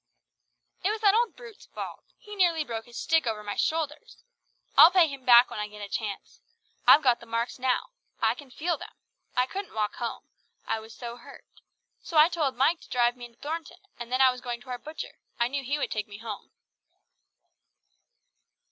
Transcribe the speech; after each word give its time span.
"It 0.83 0.89
was 0.89 1.01
that 1.01 1.13
old 1.13 1.35
brute's 1.35 1.67
fault. 1.67 2.05
He 2.17 2.35
nearly 2.35 2.63
broke 2.63 2.85
his 2.87 2.97
stick 2.99 3.27
over 3.27 3.43
my 3.43 3.55
shoulders. 3.55 4.23
I'll 4.75 4.89
pay 4.89 5.07
him 5.07 5.25
back 5.25 5.51
when 5.51 5.59
I 5.59 5.67
get 5.67 5.83
a 5.83 5.87
chance. 5.87 6.41
I've 6.87 7.03
got 7.03 7.19
the 7.19 7.27
marks 7.27 7.59
now. 7.59 7.91
I 8.19 8.33
can 8.33 8.49
feel 8.49 8.79
them. 8.79 8.93
I 9.35 9.45
couldn't 9.45 9.75
walk 9.75 9.97
home, 9.97 10.23
I 10.65 10.79
was 10.79 10.95
so 10.95 11.17
hurt. 11.17 11.45
So 12.01 12.17
I 12.17 12.29
told 12.29 12.55
Mike 12.55 12.81
to 12.81 12.89
drive 12.89 13.15
me 13.15 13.25
into 13.25 13.39
Thornton, 13.41 13.77
and 13.99 14.11
then 14.11 14.21
I 14.21 14.31
was 14.31 14.41
going 14.41 14.59
to 14.61 14.69
our 14.71 14.79
butcher, 14.79 15.19
I 15.39 15.47
knew 15.49 15.63
he 15.63 15.77
would 15.77 15.91
take 15.91 16.07
me 16.07 16.17
home." 16.17 16.49